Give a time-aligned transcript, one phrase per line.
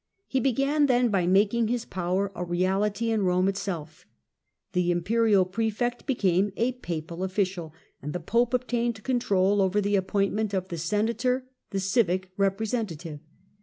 [0.25, 4.07] He began, then, by making his power a reality in Rome itself
[4.73, 10.55] The imperial prefect became a papal official, and the Pope obtained control over the appointment
[10.55, 13.19] of the Senator, the civic representative.